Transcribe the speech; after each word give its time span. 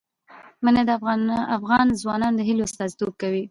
منی 0.63 0.83
د 0.85 0.89
افغان 1.57 1.87
ځوانانو 2.01 2.37
د 2.37 2.41
هیلو 2.47 2.65
استازیتوب 2.67 3.11
کوي. 3.21 3.43